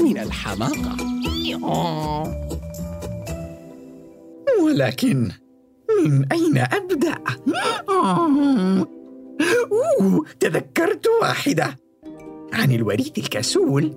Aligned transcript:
من 0.00 0.18
الحماقة. 0.18 0.96
ولكن 4.62 5.30
من 6.04 6.32
أين 6.32 6.58
أبدأ؟ 6.58 7.18
أوه 10.00 10.24
تذكرت 10.40 11.06
واحدة. 11.22 11.76
عن 12.52 12.72
الوريث 12.72 13.18
الكسول 13.18 13.94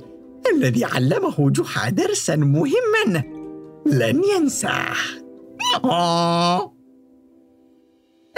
الذي 0.55 0.85
علمه 0.85 1.49
جحا 1.49 1.89
درسا 1.89 2.35
مهما 2.35 3.23
لن 3.85 4.21
ينساه. 4.35 4.95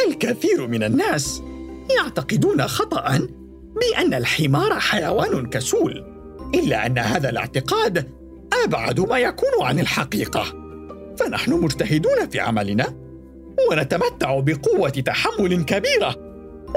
الكثير 0.07 0.67
من 0.67 0.83
الناس 0.83 1.41
يعتقدون 1.97 2.67
خطأ 2.67 3.27
بأن 3.81 4.13
الحمار 4.13 4.79
حيوان 4.79 5.49
كسول. 5.49 6.16
إلا 6.55 6.85
أن 6.85 6.97
هذا 6.97 7.29
الاعتقاد 7.29 8.07
أبعد 8.65 8.99
ما 8.99 9.17
يكون 9.17 9.49
عن 9.61 9.79
الحقيقة. 9.79 10.43
فنحن 11.19 11.51
مجتهدون 11.51 12.29
في 12.29 12.39
عملنا 12.39 12.93
ونتمتع 13.71 14.39
بقوة 14.39 14.89
تحمل 14.89 15.63
كبيرة 15.63 16.15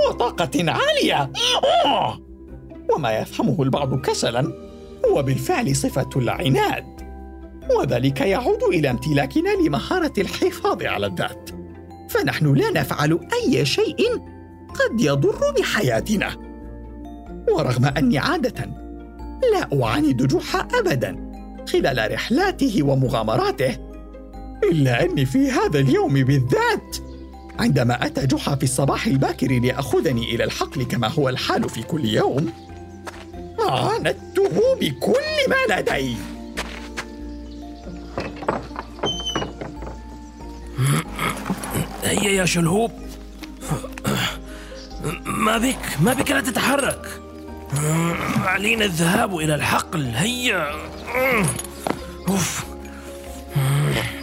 وطاقة 0.08 0.50
عالية. 0.56 1.32
وما 2.94 3.18
يفهمه 3.18 3.62
البعض 3.62 4.00
كسلا 4.00 4.52
هو 5.06 5.22
بالفعل 5.22 5.76
صفة 5.76 6.08
العناد. 6.16 6.84
وذلك 7.78 8.20
يعود 8.20 8.62
إلى 8.62 8.90
امتلاكنا 8.90 9.50
لمهارة 9.66 10.12
الحفاظ 10.18 10.82
على 10.82 11.06
الذات. 11.06 11.50
فنحن 12.10 12.54
لا 12.54 12.70
نفعل 12.70 13.20
أي 13.32 13.64
شيء 13.64 13.96
قد 14.68 15.00
يضر 15.00 15.54
بحياتنا. 15.58 16.36
ورغم 17.52 17.84
أني 17.84 18.18
عادة 18.18 18.70
لا 19.52 19.84
أعاند 19.84 20.26
جحا 20.26 20.68
ابدا 20.74 21.30
خلال 21.72 22.12
رحلاته 22.12 22.82
ومغامراته 22.82 23.76
إلا 24.72 25.04
أني 25.04 25.26
في 25.26 25.50
هذا 25.50 25.78
اليوم 25.78 26.14
بالذات. 26.14 26.96
عندما 27.58 28.06
أتى 28.06 28.26
جحا 28.26 28.54
في 28.54 28.62
الصباح 28.62 29.06
الباكر 29.06 29.46
ليأخذني 29.46 30.34
إلى 30.34 30.44
الحقل 30.44 30.82
كما 30.82 31.08
هو 31.08 31.28
الحال 31.28 31.68
في 31.68 31.82
كل 31.82 32.04
يوم 32.04 32.52
عاندته 33.68 34.50
بكل 34.80 35.48
ما 35.48 35.74
لدي 35.74 36.16
هيا 42.04 42.30
يا 42.30 42.44
شلهوب. 42.44 42.90
ما 45.26 45.58
بك؟ 45.58 45.78
ما 46.02 46.12
بك 46.12 46.30
لا 46.30 46.40
تتحرك. 46.40 47.20
علينا 48.44 48.84
الذهاب 48.84 49.36
إلى 49.36 49.54
الحقل. 49.54 50.04
هيا. 50.04 50.72
أوف. 52.28 52.64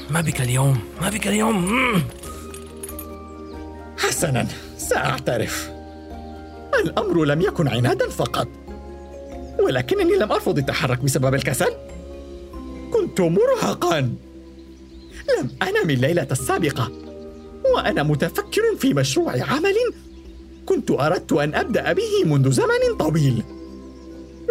ما 0.09 0.21
بك 0.21 0.41
اليوم؟ 0.41 0.79
ما 1.01 1.09
بك 1.09 1.27
اليوم؟ 1.27 2.03
حسنا 3.99 4.47
سأعترف. 4.77 5.69
الأمر 6.83 7.25
لم 7.25 7.41
يكن 7.41 7.67
عنادا 7.67 8.09
فقط 8.09 8.47
ولكنني 9.59 10.15
لم 10.15 10.31
أرفض 10.31 10.57
التحرك 10.57 10.99
بسبب 10.99 11.35
الكسل. 11.35 11.73
كنت 12.93 13.21
مرهقا. 13.21 13.99
لم 15.39 15.49
أنم 15.61 15.89
الليلة 15.89 16.27
السابقة 16.31 16.91
وأنا 17.75 18.03
متفكر 18.03 18.61
في 18.79 18.93
مشروع 18.93 19.31
عمل 19.31 19.75
كنت 20.67 20.91
أردت 20.91 21.33
أن 21.33 21.55
أبدأ 21.55 21.93
به 21.93 22.23
منذ 22.25 22.51
زمن 22.51 22.97
طويل. 22.99 23.43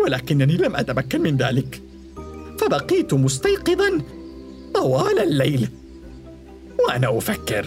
ولكنني 0.05 0.57
لم 0.57 0.77
أتمكن 0.77 1.21
من 1.21 1.37
ذلك. 1.37 1.83
فبقيت 2.61 3.15
مستيقظا 3.15 4.03
طوال 4.75 5.19
الليل. 5.19 5.69
وأنا 6.79 7.19
أفكر 7.19 7.67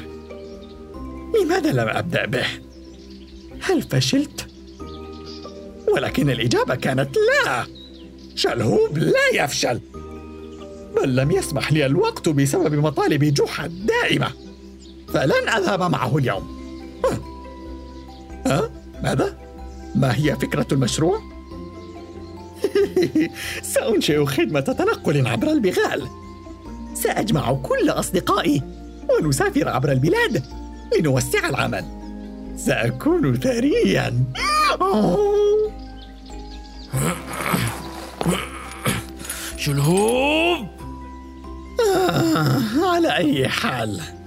لماذا 1.42 1.72
لم 1.72 1.90
أبدأ 1.90 2.26
به؟ 2.26 2.46
هل 3.62 3.82
فشلت؟ 3.82 4.48
ولكن 5.94 6.30
الإجابة 6.30 6.76
كانت 6.76 7.10
لا. 7.18 7.66
شلهوب 8.36 8.98
لا 8.98 9.44
يفشل. 9.44 9.80
بل 10.96 11.16
لم 11.16 11.32
يسمح 11.32 11.74
لي 11.74 11.86
الوقت 11.86 12.30
بسبب 12.30 12.74
مطالب 12.76 13.24
جحا 13.24 13.66
الدائمة 13.66 14.28
فلن 15.14 15.50
أذهب 15.50 15.92
معه 15.92 16.18
اليوم. 16.18 16.59
ما 20.00 20.16
هي 20.16 20.36
فكرة 20.36 20.68
المشروع؟ 20.72 21.22
سأنشئ 23.74 24.26
خدمة 24.26 24.60
تنقل 24.60 25.28
عبر 25.28 25.48
البغال. 25.52 26.08
سأجمع 26.94 27.54
كل 27.54 27.90
أصدقائي 27.90 28.62
ونسافر 29.10 29.70
عبر 29.70 29.92
البلاد 29.92 30.44
لنوسع 30.98 31.50
العمل. 31.50 31.86
سأكون 32.58 33.38
ثريا. 33.38 34.24
شلهوب! 39.58 40.68
آه 41.96 42.62
على 42.86 43.16
أي 43.18 43.48
حال. 43.48 44.19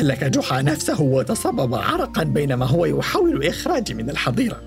أهلك 0.00 0.24
جحا 0.24 0.62
نفسه 0.62 1.02
وتصبب 1.02 1.74
عرقا 1.74 2.22
بينما 2.22 2.66
هو 2.66 2.84
يحاول 2.84 3.46
إخراجي 3.46 3.94
من 3.94 4.10
الحظيرة. 4.10 4.60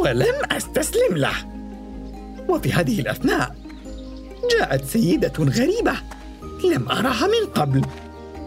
ولم 0.00 0.34
أستسلم 0.52 1.16
له. 1.16 1.32
وفي 2.48 2.72
هذه 2.72 3.00
الأثناء 3.00 3.56
جاءت 4.58 4.84
سيدة 4.84 5.32
غريبة 5.38 5.92
لم 6.64 6.88
أرها 6.88 7.26
من 7.26 7.46
قبل 7.54 7.82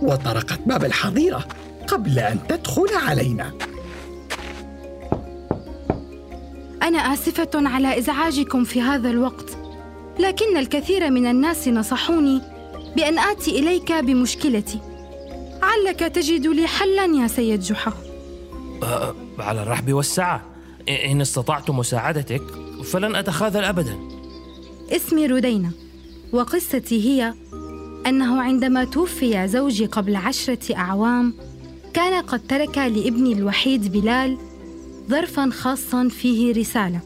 وطرقت 0.01 0.59
باب 0.65 0.85
الحظيرة 0.85 1.47
قبل 1.87 2.19
أن 2.19 2.39
تدخل 2.49 2.89
علينا. 3.07 3.51
أنا 6.83 6.97
آسفة 6.97 7.51
على 7.55 7.97
إزعاجكم 7.97 8.63
في 8.63 8.81
هذا 8.81 9.09
الوقت 9.09 9.57
لكن 10.19 10.57
الكثير 10.57 11.09
من 11.09 11.25
الناس 11.25 11.67
نصحوني 11.67 12.41
بأن 12.95 13.19
آتي 13.19 13.59
إليك 13.59 13.91
بمشكلتي. 13.91 14.92
علك 15.63 15.99
تجد 15.99 16.47
لي 16.47 16.67
حلا 16.67 17.05
يا 17.05 17.27
سيد 17.27 17.59
جحا. 17.59 17.93
أه 18.83 19.15
على 19.39 19.63
الرحب 19.63 19.93
والسعة. 19.93 20.43
إن 20.89 21.21
استطعت 21.21 21.69
مساعدتك 21.69 22.43
فلن 22.83 23.15
أتخاذل 23.15 23.63
أبدا. 23.63 23.97
اسمي 24.91 25.25
رودينا 25.27 25.71
وقصتي 26.31 27.09
هي 27.09 27.33
أنه 28.07 28.41
عندما 28.41 28.83
توفي 28.83 29.47
زوجي 29.47 29.85
قبل 29.85 30.15
عشرة 30.15 30.75
أعوام 30.75 31.33
كان 31.93 32.23
قد 32.23 32.47
ترك 32.47 32.77
لابني 32.77 33.33
الوحيد 33.33 33.91
بلال 33.91 34.37
ظرفا 35.09 35.49
خاصا 35.49 36.07
فيه 36.09 36.53
رسالة. 36.53 36.99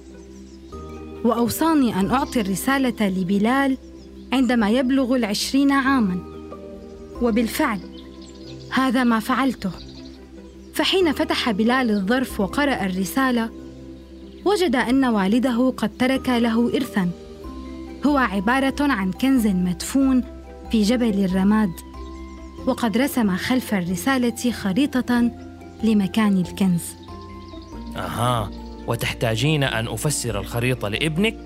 وأوصاني 1.24 2.00
أن 2.00 2.12
أعطي 2.12 2.42
الرسالة 2.42 3.08
لبلال 3.08 3.78
عندما 4.34 4.70
يبلغ 4.70 5.16
العشرين 5.16 5.72
عاما. 5.72 6.20
وبالفعل 7.22 7.80
هذا 8.72 9.04
ما 9.04 9.20
فعلته. 9.20 9.72
فحين 10.74 11.12
فتح 11.12 11.52
بلال 11.52 11.90
الظرف 11.92 12.40
وقرأ 12.40 12.86
الرسالة 12.86 13.50
وجد 14.46 14.76
أن 14.76 15.06
والده 15.06 15.74
قد 15.78 15.98
ترك 15.98 16.30
له 16.30 16.76
إرثا. 16.76 17.10
هو 18.06 18.18
عبارة 18.18 18.76
عن 18.80 19.12
كنز 19.12 19.48
مدفون 19.48 20.24
في 20.72 20.84
جبل 20.84 21.26
الرماد 21.26 21.72
وقد 22.68 22.98
رسم 22.98 23.36
خلف 23.36 23.74
الرسالة 23.74 24.52
خريطة 24.52 25.32
لمكان 25.84 26.38
الكنز. 26.38 26.82
أها 27.96 28.52
وتحتاجين 28.88 29.64
أن 29.64 29.88
أفسر 29.88 30.40
الخريطة 30.40 30.90
لابنك؟ 30.90 31.38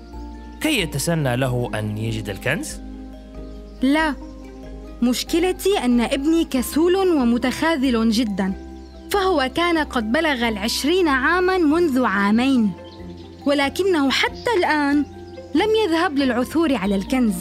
كي 0.60 0.80
يتسنى 0.80 1.36
له 1.36 1.70
أن 1.74 1.98
يجد 1.98 2.28
الكنز؟ 2.28 2.80
لا 3.82 4.14
مشكلتي 5.02 5.78
أن 5.84 6.00
ابني 6.00 6.44
كسول 6.44 6.96
ومتخاذل 6.96 8.10
جدا 8.10 8.52
فهو 9.10 9.50
كان 9.54 9.78
قد 9.78 10.12
بلغ 10.12 10.48
العشرين 10.48 11.08
عاما 11.08 11.58
منذ 11.58 12.04
عامين 12.04 12.72
ولكنه 13.46 14.10
حتى 14.10 14.50
الآن 14.58 15.04
لم 15.54 15.68
يذهب 15.84 16.18
للعثور 16.18 16.74
على 16.74 16.94
الكنز. 16.94 17.34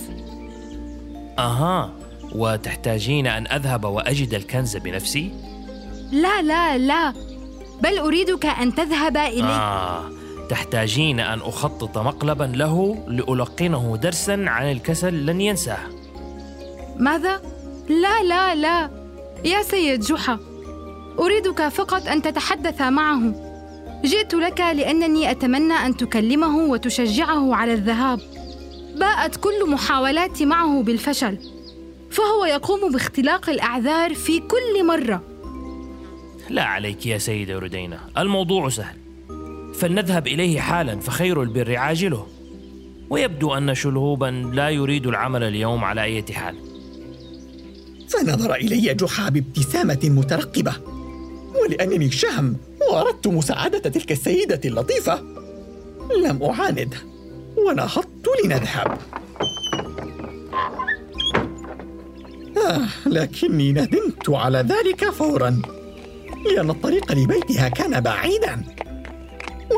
أها 1.39 1.93
وتحتاجين 2.35 3.27
أن 3.27 3.47
أذهب 3.47 3.83
وأجد 3.83 4.33
الكنز 4.33 4.77
بنفسي؟ 4.77 5.31
لا 6.11 6.41
لا 6.41 6.77
لا 6.77 7.13
بل 7.83 7.97
أريدك 7.97 8.45
أن 8.45 8.75
تذهب 8.75 9.17
إليه 9.17 9.43
آه 9.43 10.09
تحتاجين 10.49 11.19
أن 11.19 11.39
أخطط 11.39 11.97
مقلبا 11.97 12.43
له 12.43 13.05
لألقنه 13.07 13.97
درسا 14.01 14.43
عن 14.47 14.71
الكسل 14.71 15.25
لن 15.25 15.41
ينساه. 15.41 16.00
ماذا؟ 17.01 17.41
لا 17.89 18.23
لا 18.23 18.55
لا. 18.55 18.89
يا 19.45 19.63
سيد 19.63 19.99
جحا 19.99 20.39
أريدك 21.19 21.67
فقط 21.67 22.07
أن 22.07 22.21
تتحدث 22.21 22.81
معه. 22.81 23.33
جئت 24.05 24.33
لك 24.33 24.59
لأنني 24.59 25.31
أتمنى 25.31 25.73
أن 25.73 25.97
تكلمه 25.97 26.57
وتشجعه 26.57 27.55
على 27.55 27.73
الذهاب. 27.73 28.19
باءت 28.99 29.35
كل 29.35 29.69
محاولاتي 29.69 30.45
معه 30.45 30.83
بالفشل 30.83 31.37
فهو 32.11 32.45
يقوم 32.45 32.91
باختلاق 32.91 33.49
الأعذار 33.49 34.13
في 34.13 34.39
كل 34.39 34.85
مرة. 34.85 35.23
لا 36.49 36.63
عليك 36.63 37.05
يا 37.05 37.17
سيدة 37.17 37.59
ردينة 37.59 37.99
الموضوع 38.17 38.69
سهل. 38.69 38.97
فلنذهب 39.73 40.27
إليه 40.27 40.59
حالا 40.59 40.99
فخير 40.99 41.41
البر 41.41 41.77
عاجله. 41.77 42.27
ويبدو 43.09 43.53
أن 43.53 43.75
شلهوبا 43.75 44.51
لا 44.53 44.69
يريد 44.69 45.07
العمل 45.07 45.43
اليوم 45.43 45.83
على 45.83 46.03
أي 46.03 46.23
حال. 46.33 46.70
فنظر 48.11 48.55
إلي 48.55 48.93
جحا 48.93 49.29
بابتسامة 49.29 49.99
مترقبة. 50.03 50.73
ولأنني 51.63 52.11
شهم 52.11 52.57
وأردت 52.91 53.27
مساعدة 53.27 53.79
تلك 53.79 54.11
السيدة 54.11 54.61
اللطيفة. 54.65 55.21
لم 56.25 56.43
أعاند 56.43 56.95
ونهضت 57.57 58.27
لنذهب. 58.43 58.97
آه 62.57 62.87
لكني 63.05 63.71
ندمت 63.71 64.29
على 64.29 64.57
ذلك 64.57 65.09
فورا. 65.09 65.61
لأن 66.45 66.69
الطريق 66.69 67.11
لبيتها 67.11 67.69
كان 67.69 68.01
بعيدا. 68.01 68.63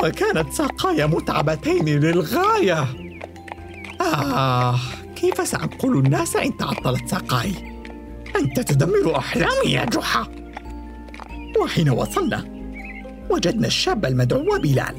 وكانت 0.04 0.54
ساقاي 0.54 1.08
متعبتين 1.08 1.86
للغاية. 1.86 2.88
آه 4.02 4.80
كيف 5.16 5.48
سأنقل 5.48 5.98
الناس 5.98 6.36
إن 6.36 6.58
تعطلت 6.58 7.10
ساقاي؟ 7.10 7.73
أنت 8.36 8.60
تدمر 8.60 9.18
أحلامي 9.18 9.72
يا 9.72 9.86
جحا 9.86 10.28
وحين 11.60 11.90
وصلنا 11.90 12.46
وجدنا 13.30 13.68
الشاب 13.68 14.06
المدعو 14.06 14.60
بلال 14.60 14.96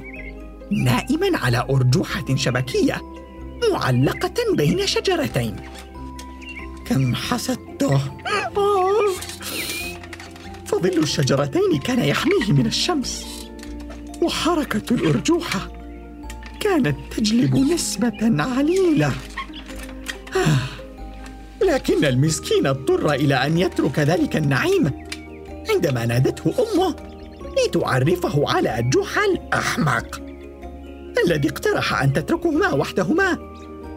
نائما 0.84 1.38
على 1.38 1.66
أرجوحة 1.70 2.36
شبكية 2.36 3.00
معلقة 3.72 4.34
بين 4.56 4.86
شجرتين 4.86 5.56
كم 6.86 7.14
حسدته. 7.14 8.00
فظل 10.66 10.98
الشجرتين 10.98 11.78
كان 11.84 11.98
يحميه 11.98 12.52
من 12.52 12.66
الشمس 12.66 13.26
وحركة 14.22 14.94
الأرجوحة 14.94 15.68
كانت 16.60 16.96
تجلب 17.16 17.56
نسمة 17.56 18.42
عليلة 18.42 19.12
آه. 20.36 20.73
لكن 21.66 22.04
المسكين 22.04 22.66
اضطر 22.66 23.12
إلى 23.12 23.34
أن 23.34 23.58
يترك 23.58 23.98
ذلك 23.98 24.36
النعيم. 24.36 24.90
عندما 25.70 26.06
نادته 26.06 26.54
أمه 26.58 26.96
لتعرفه 27.66 28.50
على 28.50 28.90
جحا 28.94 29.24
الأحمق 29.24 30.22
الذي 31.26 31.48
اقترح 31.48 32.02
أن 32.02 32.12
تتركهما 32.12 32.74
وحدهما 32.74 33.38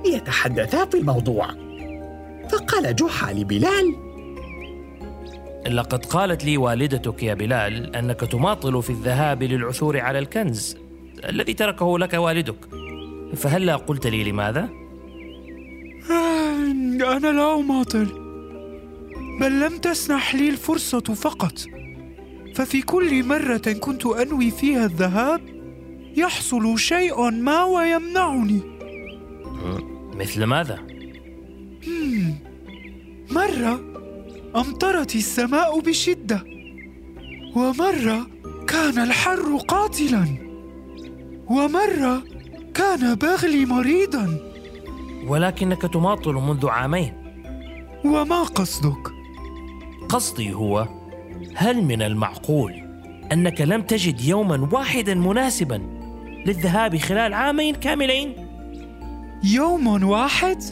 ليتحدثا 0.05 0.85
في 0.85 0.97
الموضوع. 0.97 1.47
فقال 2.49 2.95
جحا 2.95 3.33
لبلال 3.33 3.95
لقد 5.69 6.05
قالت 6.05 6.45
لي 6.45 6.57
والدتك 6.57 7.23
يا 7.23 7.33
بلال 7.33 7.95
أنك 7.95 8.19
تماطل 8.19 8.83
في 8.83 8.89
الذهاب 8.89 9.43
للعثور 9.43 9.99
على 9.99 10.19
الكنز 10.19 10.77
الذي 11.29 11.53
تركه 11.53 11.99
لك 11.99 12.13
والدك. 12.13 12.55
فهلا 13.35 13.75
قلت 13.75 14.07
لي 14.07 14.31
لماذا؟ 14.31 14.69
أنا 17.01 17.27
لا 17.27 17.55
أماطل. 17.59 18.07
بل 19.39 19.59
لم 19.59 19.77
تسنح 19.77 20.35
لي 20.35 20.49
الفرصة 20.49 20.99
فقط. 20.99 21.53
ففي 22.55 22.81
كل 22.81 23.23
مرة 23.23 23.57
كنت 23.57 24.05
أنوي 24.05 24.51
فيها 24.51 24.85
الذهاب 24.85 25.41
يحصل 26.15 26.79
شيء 26.79 27.31
ما 27.31 27.63
ويمنعني. 27.63 28.61
مثل 30.15 30.43
ماذا؟ 30.43 30.79
مرة 33.31 33.79
أمطرت 34.55 35.15
السماء 35.15 35.79
بشدة 35.79 36.43
ومرة 37.55 38.27
كان 38.67 38.99
الحر 38.99 39.57
قاتلا 39.67 40.25
ومرة 41.47 42.23
كان 42.73 43.15
بغلي 43.15 43.65
مريضا. 43.65 44.46
ولكنك 45.27 45.81
تماطل 45.81 46.33
منذ 46.33 46.67
عامين 46.67 47.13
وما 48.05 48.43
قصدك؟ 48.43 49.11
قصدي 50.09 50.53
هو 50.53 50.87
هل 51.55 51.81
من 51.83 52.01
المعقول 52.01 52.73
أنك 53.31 53.61
لم 53.61 53.81
تجد 53.81 54.21
يوما 54.21 54.69
واحدا 54.71 55.13
مناسبا 55.13 55.81
للذهاب 56.45 56.97
خلال 56.97 57.33
عامين 57.33 57.75
كاملين 57.75 58.35
يوم 59.43 60.03
واحد؟ 60.03 60.63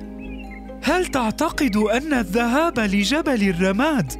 هل 0.83 1.05
تعتقد 1.05 1.75
أن 1.77 2.13
الذهاب 2.13 2.79
لجبل 2.79 3.49
الرماد 3.49 4.13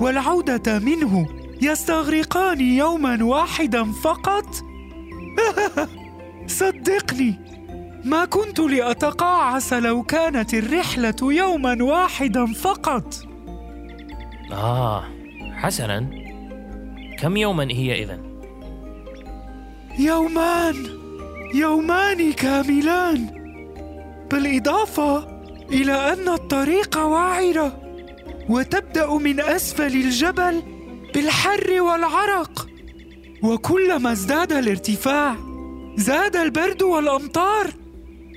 والعودة 0.00 0.78
منه 0.78 1.26
يستغرقان 1.62 2.60
يوما 2.60 3.24
واحدا 3.24 3.92
فقط؟ 3.92 4.46
صدقني 6.46 7.34
ما 8.04 8.24
كنت 8.24 8.58
لأتقاعس 8.60 9.72
لو 9.72 10.02
كانت 10.02 10.54
الرحلة 10.54 11.14
يوما 11.22 11.82
واحدا 11.82 12.46
فقط. 12.46 13.14
آه 14.52 15.04
حسنا. 15.52 16.10
كم 17.18 17.36
يوما 17.36 17.68
هي 17.70 18.02
اذا 18.02 18.18
يومان 19.98 20.74
يومان 21.54 22.32
كاملان. 22.32 23.26
بالإضافة 24.30 25.40
إلى 25.72 26.12
أن 26.12 26.28
الطريق 26.28 26.98
وعرة 26.98 27.80
وتبدأ 28.48 29.14
من 29.14 29.40
أسفل 29.40 29.86
الجبل 29.86 30.62
بالحر 31.14 31.80
والعرق. 31.80 32.66
وكلما 33.42 34.12
ازداد 34.12 34.52
الارتفاع 34.52 35.36
زاد 35.96 36.36
البرد 36.36 36.82
والأمطار. 36.82 37.79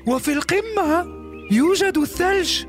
وفي 0.07 0.33
القمة 0.33 1.05
يوجد 1.51 1.97
الثلج. 1.97 2.65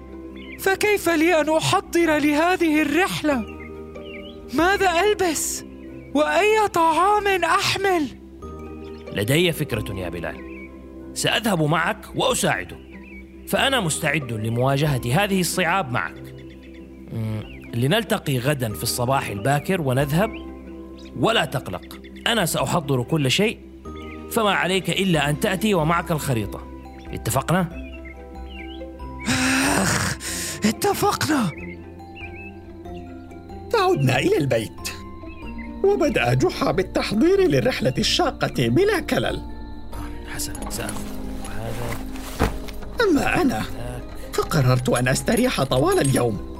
فكيف 0.58 1.08
لي 1.08 1.40
أن 1.40 1.48
أحضر 1.48 2.18
لهذه 2.18 2.82
الرحلة؟ 2.82 3.44
ماذا 4.54 5.00
ألبس؟ 5.00 5.64
وأي 6.14 6.68
طعام 6.68 7.44
أحمل؟ 7.44 8.06
لدي 9.12 9.52
فكرة 9.52 9.94
يا 9.94 10.08
بلال. 10.08 10.36
سأذهب 11.14 11.62
معك 11.62 12.06
وأساعدك. 12.16 12.78
فأنا 13.48 13.80
مستعد 13.80 14.32
لمواجهة 14.32 15.00
هذه 15.24 15.40
الصعاب 15.40 15.92
معك. 15.92 16.34
لنلتقي 17.74 18.38
غدا 18.38 18.72
في 18.72 18.82
الصباح 18.82 19.28
الباكر 19.28 19.80
ونذهب. 19.80 20.30
ولا 21.16 21.44
تقلق 21.44 22.00
أنا 22.26 22.46
سأحضر 22.46 23.02
كل 23.02 23.30
شيء. 23.30 23.58
فما 24.30 24.52
عليك 24.52 24.90
إلا 24.90 25.30
أن 25.30 25.40
تأتي 25.40 25.74
ومعك 25.74 26.10
الخريطة. 26.10 26.73
اتفقنا؟ 27.14 27.68
اتفقنا. 30.64 31.50
عدنا 33.74 34.18
إلى 34.18 34.36
البيت. 34.36 34.90
وبدأ 35.84 36.34
جحا 36.34 36.70
بالتحضير 36.70 37.40
للرحلة 37.40 37.94
الشاقة 37.98 38.68
بلا 38.68 39.00
كلل. 39.00 39.42
حسنا 40.34 40.70
ساخذ 40.70 41.02
هذا 41.48 41.98
أما 43.00 43.42
أنا 43.42 43.62
فقررت 44.32 44.88
أن 44.88 45.08
أستريح 45.08 45.62
طوال 45.62 45.98
اليوم. 46.00 46.54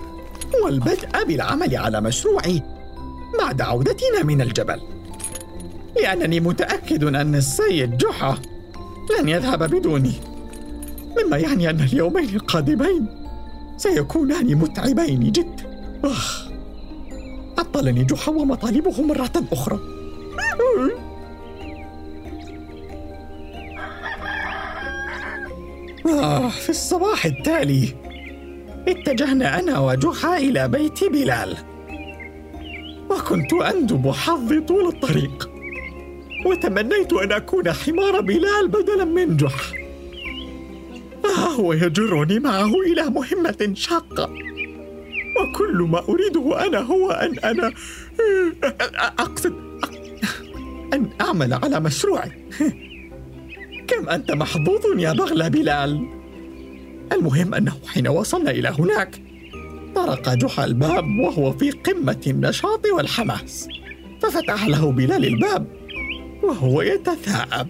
والبدء 0.65 1.25
بالعمل 1.27 1.77
على 1.77 2.01
مشروعي 2.01 2.63
بعد 3.39 3.61
عودتنا 3.61 4.23
من 4.23 4.41
الجبل. 4.41 4.81
لأنني 5.97 6.41
متأكد 6.41 7.05
أن 7.05 7.35
السيد 7.35 7.97
جحا 7.97 8.39
لن 9.21 9.29
يذهب 9.29 9.63
بدوني. 9.63 10.34
مما 11.19 11.37
يعني 11.37 11.71
أن 11.71 11.81
اليومين 11.81 12.29
القادمين 12.29 13.07
سيكونان 13.77 14.55
متعبين 14.55 15.33
جدا. 15.33 15.65
آه. 16.05 16.45
عطلني 17.59 18.05
جحا 18.05 18.33
ومطالبه 18.33 19.03
مرة 19.03 19.33
أخرى. 19.53 19.79
آه 26.07 26.49
في 26.49 26.71
الصباح 26.71 27.27
التالي 27.27 27.89
اتجهنا 28.89 29.59
أنا 29.59 29.79
وجحا 29.79 30.39
إلى 30.39 30.69
بيت 30.69 31.05
بلال. 31.05 31.57
وكنت 33.11 33.53
أندب 33.53 34.11
حظي 34.11 34.61
طول 34.61 34.87
الطريق 34.87 35.51
وتمنيت 36.47 37.13
أن 37.13 37.33
أكون 37.33 37.73
حمار 37.73 38.21
بلال 38.21 38.69
بدلا 38.69 39.05
من 39.05 39.37
جحا. 39.37 39.84
فها 41.45 41.53
هو 41.53 41.73
يجرني 41.73 42.39
معه 42.39 42.73
إلى 42.81 43.03
مهمة 43.11 43.73
شاقة. 43.75 44.31
وكل 45.41 45.77
ما 45.77 45.99
أريده 46.09 46.67
أنا 46.67 46.79
هو 46.79 47.11
أن 47.11 47.39
أنا 47.39 47.73
أقصد 49.19 49.55
أن 50.95 51.11
أعمل 51.21 51.55
على 51.55 51.81
مشروعي. 51.81 52.31
كم 53.89 54.09
أنت 54.09 54.33
محظوظ 54.33 54.81
يا 54.99 55.13
بغل 55.13 55.51
بلال. 55.51 56.07
المهم 57.13 57.55
أنه 57.55 57.73
حين 57.87 58.09
وصلنا 58.09 58.51
إلى 58.51 58.69
هناك 58.69 59.21
طرق 59.95 60.35
جحا 60.35 60.65
الباب 60.65 61.05
وهو 61.19 61.53
في 61.53 61.71
قمة 61.71 62.21
النشاط 62.27 62.87
والحماس. 62.87 63.69
ففتح 64.23 64.67
له 64.67 64.93
بلال 64.93 65.25
الباب 65.25 65.67
وهو 66.43 66.83
يتثاءب. 66.83 67.69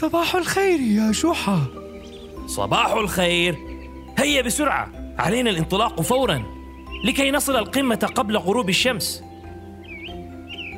صباح 0.00 0.34
الخير 0.34 0.80
يا 0.80 1.12
جحا 1.12 1.66
صباح 2.46 2.92
الخير. 2.92 3.58
هيا 4.18 4.42
بسرعة. 4.42 4.88
علينا 5.18 5.50
الانطلاق 5.50 6.00
فورا. 6.00 6.42
لكي 7.04 7.30
نصل 7.30 7.56
القمة 7.56 8.10
قبل 8.14 8.36
غروب 8.36 8.68
الشمس. 8.68 9.22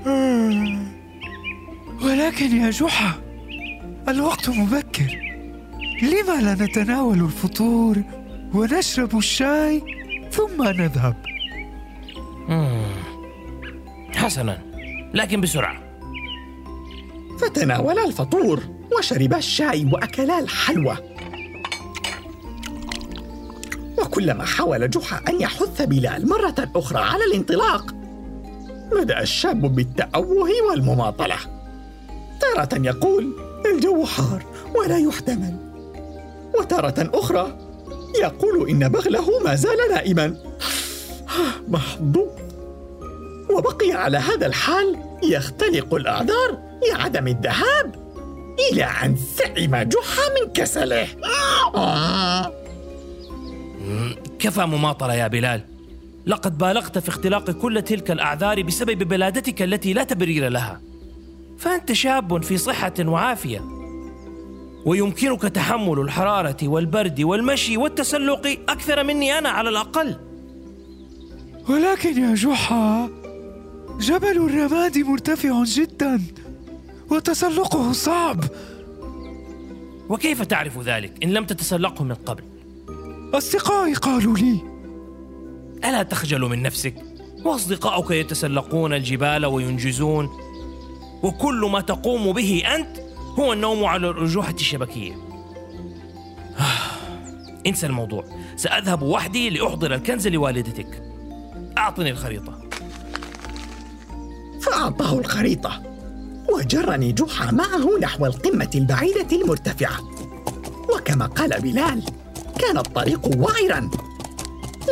آه. 0.06 0.82
ولكن 2.02 2.56
يا 2.56 2.70
جحا 2.70 3.12
الوقت 4.08 4.48
مبكر. 4.48 5.20
لما 6.02 6.40
لا 6.42 6.54
نتناول 6.64 7.20
الفطور 7.20 8.02
ونشرب 8.54 9.18
الشاي 9.18 9.82
ثم 10.30 10.62
نذهب؟ 10.62 11.16
مم. 12.48 12.82
حسنا. 14.16 14.62
لكن 15.14 15.40
بسرعة. 15.40 15.76
فتناولا 17.38 18.06
الفطور. 18.06 18.77
وشربا 18.99 19.37
الشاي 19.37 19.88
وأكلا 19.92 20.38
الحلوى. 20.38 20.97
وكلما 23.99 24.45
حاول 24.45 24.90
جحا 24.90 25.21
أن 25.28 25.40
يحث 25.40 25.83
بلال 25.83 26.28
مرة 26.28 26.71
أخرى 26.76 26.99
على 26.99 27.25
الانطلاق 27.25 27.95
بدأ 28.92 29.21
الشاب 29.21 29.75
بالتأوه 29.75 30.50
والمماطلة. 30.71 31.37
تارة 32.40 32.87
يقول 32.87 33.33
الجو 33.66 34.04
حار 34.04 34.45
ولا 34.76 34.99
يحتمل. 34.99 35.57
وتارة 36.59 37.11
أخرى 37.14 37.59
يقول 38.21 38.68
إن 38.68 38.88
بغله 38.88 39.42
ما 39.45 39.54
زال 39.54 39.78
نائما. 39.90 40.37
محظوظ. 41.68 42.28
وبقي 43.50 43.92
على 43.92 44.18
هذا 44.18 44.47
الحال 44.47 44.97
يختلق 45.23 45.95
الأعذار 45.95 46.59
لعدم 46.88 47.28
الذهاب. 47.28 48.07
إلى 48.72 48.84
أن 48.84 49.16
سئم 49.16 49.76
جحا 49.76 50.22
من 50.40 50.52
كسله. 50.54 51.08
كفى 54.38 54.66
مماطلة 54.66 55.14
يا 55.14 55.28
بلال؟ 55.28 55.64
لقد 56.26 56.58
بالغت 56.58 56.98
في 56.98 57.08
اختلاق 57.08 57.50
كل 57.50 57.82
تلك 57.82 58.10
الأعذار 58.10 58.62
بسبب 58.62 58.98
بلادتك 59.08 59.62
التي 59.62 59.92
لا 59.92 60.04
تبرير 60.04 60.48
لها. 60.48 60.80
فأنت 61.58 61.92
شاب 61.92 62.42
في 62.42 62.58
صحة 62.58 62.94
وعافية. 63.00 63.60
ويمكنك 64.84 65.42
تحمل 65.42 66.00
الحرارة 66.00 66.56
والبرد 66.62 67.20
والمشي 67.20 67.76
والتسلق 67.76 68.46
أكثر 68.68 69.04
مني 69.04 69.38
أنا 69.38 69.48
على 69.48 69.68
الأقل. 69.68 70.16
ولكن 71.68 72.22
يا 72.22 72.34
جحا 72.34 73.10
جبل 74.00 74.36
الرماد 74.36 74.98
مرتفع 74.98 75.64
جدا. 75.64 76.22
وتسلقه 77.10 77.92
صعب. 77.92 78.44
وكيف 80.08 80.42
تعرف 80.42 80.78
ذلك؟ 80.78 81.24
إن 81.24 81.30
لم 81.30 81.44
تتسلقه 81.44 82.04
من 82.04 82.14
قبل؟ 82.14 82.42
أصدقائي 83.34 83.94
قالوا 83.94 84.36
لي 84.36 84.60
ألا 85.84 86.02
تخجل 86.02 86.40
من 86.40 86.62
نفسك؟ 86.62 86.94
وأصدقاؤك 87.44 88.10
يتسلقون 88.10 88.92
الجبال 88.92 89.46
وينجزون 89.46 90.28
وكل 91.22 91.68
ما 91.72 91.80
تقوم 91.80 92.32
به 92.32 92.62
أنت 92.74 92.98
هو 93.38 93.52
النوم 93.52 93.84
على 93.84 94.10
الأرجوحة 94.10 94.54
الشبكية. 94.54 95.14
انسى 97.66 97.86
الموضوع. 97.86 98.24
سأذهب 98.56 99.02
وحدي 99.02 99.50
لأحضر 99.50 99.94
الكنز 99.94 100.28
لوالدتك. 100.28 101.02
أعطني 101.78 102.10
الخريطة. 102.10 102.68
فأعطاه 104.62 105.18
الخريطة. 105.18 105.88
وجرني 106.54 107.12
جحا 107.12 107.50
معه 107.50 107.98
نحو 108.00 108.26
القمة 108.26 108.70
البعيدة 108.74 109.36
المرتفعة. 109.36 109.98
وكما 110.94 111.26
قال 111.26 111.60
بلال 111.60 112.02
كان 112.58 112.78
الطريق 112.78 113.36
وعرا 113.36 113.90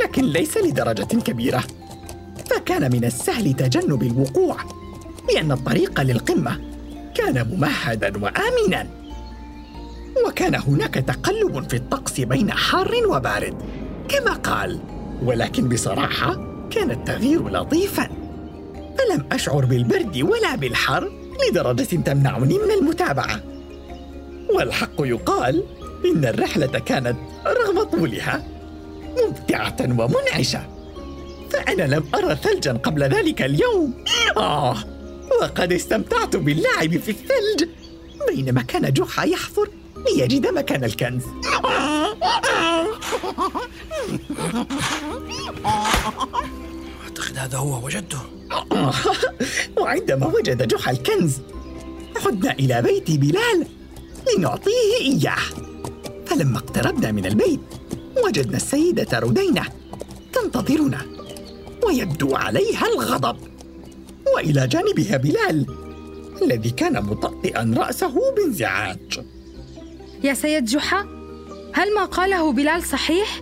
لكن 0.02 0.24
ليس 0.24 0.56
لدرجة 0.56 1.04
كبيرة. 1.04 1.64
فكان 2.50 2.92
من 2.92 3.04
السهل 3.04 3.52
تجنب 3.52 4.02
الوقوع 4.02 4.56
لأن 5.34 5.52
الطريق 5.52 6.00
للقمة 6.00 6.60
كان 7.14 7.48
ممهدا 7.48 8.12
وآمنا. 8.16 8.86
وكان 10.26 10.54
هناك 10.54 10.94
تقلب 10.94 11.68
في 11.68 11.76
الطقس 11.76 12.20
بين 12.20 12.50
حار 12.52 12.92
وبارد 13.08 13.54
كما 14.08 14.32
قال 14.32 14.80
ولكن 15.22 15.68
بصراحة 15.68 16.34
كان 16.70 16.90
التغيير 16.90 17.48
لطيفا. 17.48 18.08
فلم 18.98 19.26
أشعر 19.32 19.64
بالبرد 19.64 20.22
ولا 20.22 20.56
بالحر 20.56 21.25
لدرجة 21.50 21.82
تمنعني 21.82 22.58
من 22.58 22.70
المتابعة. 22.70 23.40
والحق 24.54 25.00
يقال 25.00 25.64
إن 26.04 26.24
الرحلة 26.24 26.66
كانت 26.66 27.16
رغم 27.46 27.82
طولها 27.82 28.46
ممتعة 29.16 29.76
ومنعشة. 29.80 30.66
فأنا 31.50 31.82
لم 31.82 32.04
أرى 32.14 32.36
ثلجا 32.36 32.72
قبل 32.72 33.02
ذلك 33.02 33.42
اليوم. 33.42 34.04
آه 34.36 34.76
وقد 35.40 35.72
استمتعت 35.72 36.36
باللعب 36.36 36.96
في 36.96 37.10
الثلج. 37.10 37.68
بينما 38.28 38.62
كان 38.62 38.92
جحا 38.92 39.24
يحفر 39.24 39.68
ليجد 40.06 40.46
مكان 40.46 40.84
الكنز. 40.84 41.22
هذا 47.38 47.58
هو 47.58 47.86
وجدته 47.86 48.18
وعندما 49.80 50.26
وجد 50.26 50.68
جحا 50.68 50.90
الكنز 50.90 51.38
عدنا 52.26 52.52
إلى 52.52 52.82
بيت 52.82 53.10
بلال 53.10 53.66
لنعطيه 54.36 54.96
إياه 55.00 55.42
فلما 56.26 56.58
اقتربنا 56.58 57.12
من 57.12 57.26
البيت 57.26 57.60
وجدنا 58.24 58.56
السيدة 58.56 59.18
ردينة 59.18 59.62
تنتظرنا 60.32 61.06
ويبدو 61.86 62.36
عليها 62.36 62.86
الغضب 62.86 63.36
وإلى 64.34 64.66
جانبها 64.66 65.16
بلال 65.16 65.66
الذي 66.42 66.70
كان 66.70 67.04
مطأطئا 67.04 67.74
رأسه 67.76 68.34
بانزعاج 68.36 69.24
يا 70.24 70.34
سيد 70.34 70.64
جحا 70.64 71.06
هل 71.74 71.94
ما 71.94 72.04
قاله 72.04 72.52
بلال 72.52 72.82
صحيح؟ 72.82 73.40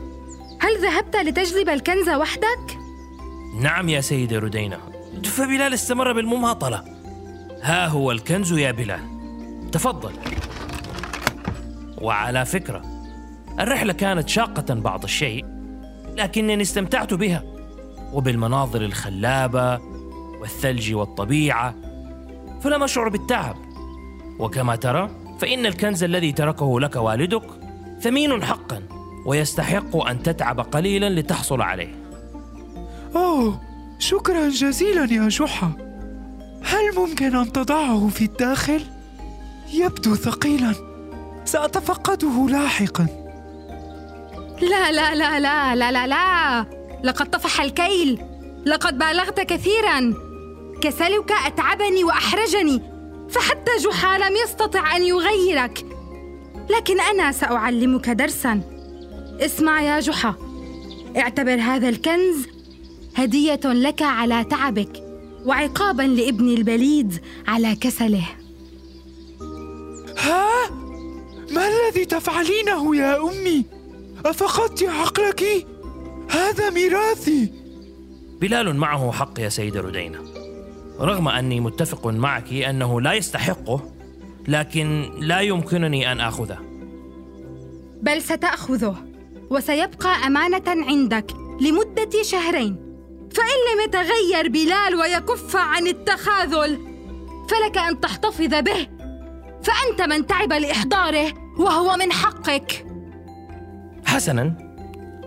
هل 0.60 0.82
ذهبت 0.82 1.16
لتجلب 1.16 1.68
الكنز 1.68 2.08
وحدك؟ 2.08 2.83
نعم 3.60 3.88
يا 3.88 4.00
سيدة 4.00 4.38
ردينة 4.38 4.78
فبلال 5.24 5.74
استمر 5.74 6.12
بالمماطلة. 6.12 6.84
ها 7.62 7.86
هو 7.86 8.12
الكنز 8.12 8.52
يا 8.52 8.70
بلال. 8.70 9.00
تفضل. 9.72 10.12
وعلى 11.98 12.44
فكرة 12.44 12.82
الرحلة 13.60 13.92
كانت 13.92 14.28
شاقة 14.28 14.74
بعض 14.74 15.04
الشيء 15.04 15.44
لكنني 16.16 16.62
استمتعت 16.62 17.14
بها. 17.14 17.42
وبالمناظر 18.12 18.80
الخلابة 18.80 19.80
والثلج 20.40 20.94
والطبيعة 20.94 21.74
فلم 22.60 22.82
أشعر 22.82 23.08
بالتعب. 23.08 23.56
وكما 24.38 24.76
ترى 24.76 25.10
فإن 25.38 25.66
الكنز 25.66 26.04
الذي 26.04 26.32
تركه 26.32 26.80
لك 26.80 26.96
والدك 26.96 27.46
ثمين 28.00 28.44
حقا 28.44 28.82
ويستحق 29.26 29.96
أن 29.96 30.22
تتعب 30.22 30.60
قليلا 30.60 31.20
لتحصل 31.20 31.62
عليه. 31.62 32.03
أوه 33.16 33.60
شكرا 33.98 34.48
جزيلا 34.48 35.12
يا 35.12 35.28
جحا. 35.28 35.72
هل 36.62 36.94
ممكن 36.96 37.36
أن 37.36 37.52
تضعه 37.52 38.08
في 38.08 38.24
الداخل؟ 38.24 38.82
يبدو 39.72 40.14
ثقيلا. 40.14 40.74
سأتفقده 41.44 42.46
لاحقا. 42.48 43.06
لا 44.62 44.92
لا 44.92 45.14
لا 45.14 45.40
لا 45.40 45.74
لا 45.74 45.92
لا 45.92 46.06
لا. 46.06 46.66
لقد 47.04 47.30
طفح 47.30 47.60
الكيل. 47.60 48.20
لقد 48.66 48.98
بالغت 48.98 49.40
كثيرا. 49.40 50.14
كسلك 50.80 51.32
أتعبني 51.46 52.04
وأحرجني. 52.04 52.82
فحتى 53.30 53.70
جحا 53.84 54.18
لم 54.18 54.36
يستطع 54.44 54.96
أن 54.96 55.02
يغيرك. 55.02 55.86
لكن 56.70 57.00
أنا 57.00 57.32
سأعلمك 57.32 58.10
درساً. 58.10 58.60
اسمع 59.40 59.82
يا 59.82 60.00
جحا. 60.00 60.34
اعتبر 61.16 61.60
هذا 61.60 61.88
الكنز 61.88 62.53
هدية 63.16 63.60
لك 63.64 64.02
على 64.02 64.44
تعبك 64.44 65.02
وعقابا 65.44 66.02
لابن 66.02 66.48
البليد 66.48 67.20
على 67.46 67.76
كسله 67.76 68.24
ها؟ 70.18 70.70
ما 71.50 71.68
الذي 71.68 72.04
تفعلينه 72.04 72.96
يا 72.96 73.22
أمي؟ 73.22 73.64
أفقدت 74.26 74.82
عقلك؟ 74.82 75.66
هذا 76.30 76.70
ميراثي 76.70 77.52
بلال 78.40 78.76
معه 78.76 79.12
حق 79.12 79.40
يا 79.40 79.48
سيدة 79.48 79.80
ردينة 79.80 80.18
رغم 81.00 81.28
أني 81.28 81.60
متفق 81.60 82.06
معك 82.06 82.52
أنه 82.52 83.00
لا 83.00 83.12
يستحقه 83.12 83.80
لكن 84.48 85.10
لا 85.18 85.40
يمكنني 85.40 86.12
أن 86.12 86.20
آخذه 86.20 86.58
بل 88.02 88.22
ستأخذه 88.22 88.96
وسيبقى 89.50 90.26
أمانة 90.26 90.62
عندك 90.66 91.26
لمدة 91.60 92.22
شهرين 92.22 92.83
فإن 93.34 93.58
لم 93.72 93.80
يتغير 93.84 94.48
بلال 94.48 94.94
ويكف 94.94 95.56
عن 95.56 95.86
التخاذل 95.86 96.78
فلك 97.48 97.78
أن 97.78 98.00
تحتفظ 98.00 98.54
به. 98.54 98.88
فأنت 99.62 100.02
من 100.08 100.26
تعب 100.26 100.52
لإحضاره 100.52 101.32
وهو 101.58 101.96
من 101.96 102.12
حقك. 102.12 102.86
حسنا. 104.06 104.54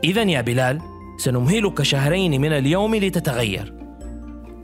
إذا 0.04 0.24
يا 0.24 0.42
بلال 0.42 0.82
سنمهلك 1.18 1.82
شهرين 1.82 2.42
من 2.42 2.54
اليوم 2.54 2.96
لتتغير. 2.96 3.74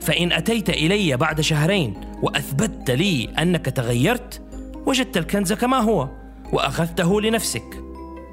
فإن 0.00 0.32
أتيت 0.32 0.70
إلي 0.70 1.16
بعد 1.16 1.40
شهرين 1.40 2.00
وأثبتت 2.22 2.90
لي 2.90 3.28
أنك 3.38 3.66
تغيرت 3.66 4.42
وجدت 4.86 5.16
الكنز 5.16 5.52
كما 5.52 5.78
هو 5.78 6.08
وأخذته 6.52 7.20
لنفسك. 7.20 7.84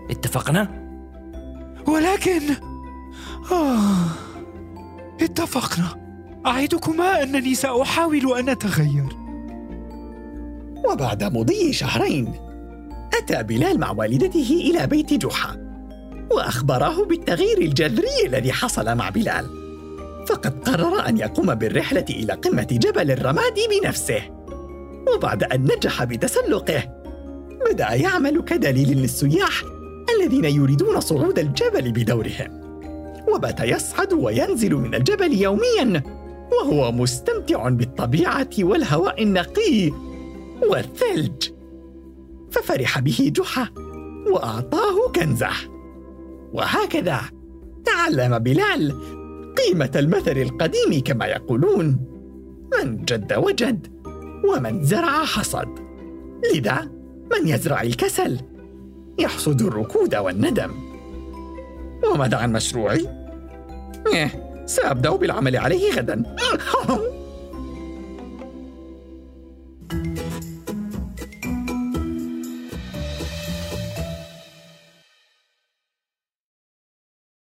اتفقنا؟ 0.09 0.81
ولكن 1.87 2.41
آه. 3.51 4.30
اتفقنا. 5.23 6.01
أعدكما 6.45 7.23
أنني 7.23 7.55
سأحاول 7.55 8.37
أن 8.39 8.49
أتغير. 8.49 9.09
وبعد 10.89 11.23
مضي 11.23 11.73
شهرين 11.73 12.33
أتى 13.13 13.43
بلال 13.43 13.79
مع 13.79 13.91
والدته 13.91 14.69
إلى 14.71 14.87
بيت 14.87 15.13
جحا 15.13 15.57
وأخبره 16.31 17.05
بالتغيير 17.05 17.57
الجذري 17.57 18.25
الذي 18.25 18.51
حصل 18.51 18.95
مع 18.95 19.09
بلال. 19.09 19.45
فقد 20.27 20.69
قرر 20.69 21.07
أن 21.07 21.17
يقوم 21.17 21.55
بالرحلة 21.55 22.05
إلى 22.09 22.33
قمة 22.33 22.67
جبل 22.71 23.11
الرماد 23.11 23.53
بنفسه. 23.69 24.21
وبعد 25.15 25.43
أن 25.43 25.63
نجح 25.63 26.03
بتسلقه 26.03 26.83
بدأ 27.71 27.93
يعمل 27.93 28.41
كدليل 28.41 28.97
للسياح 28.97 29.63
الذين 30.15 30.45
يريدون 30.45 30.99
صعود 30.99 31.39
الجبل 31.39 31.91
بدورهم. 31.91 32.60
وبات 33.35 33.59
يصعد 33.59 34.13
وينزل 34.13 34.75
من 34.75 34.95
الجبل 34.95 35.33
يوميا 35.33 36.03
وهو 36.51 36.91
مستمتع 36.91 37.69
بالطبيعة 37.69 38.49
والهواء 38.59 39.23
النقي 39.23 39.91
والثلج. 40.69 41.49
ففرح 42.51 42.99
به 42.99 43.31
جحا 43.35 43.69
وأعطاه 44.31 45.11
كنزة. 45.15 45.49
وهكذا 46.53 47.21
تعلم 47.85 48.39
بلال 48.39 48.95
قيمة 49.57 49.91
المثل 49.95 50.37
القديم 50.37 51.03
كما 51.05 51.25
يقولون 51.25 51.85
من 52.73 53.05
جد 53.05 53.33
وجد 53.33 53.87
ومن 54.49 54.83
زرع 54.83 55.25
حصد. 55.25 55.67
لذا 56.53 56.91
من 57.31 57.47
يزرع 57.47 57.81
الكسل 57.81 58.39
يحصد 59.19 59.61
الركود 59.61 60.15
والندم. 60.15 60.71
وماذا 62.13 62.37
عن 62.37 62.53
مشروعي؟ 62.53 63.20
إيه 64.07 64.51
سأبدأ 64.65 65.09
بالعمل 65.09 65.57
عليه 65.57 65.91
غدا. 65.93 66.23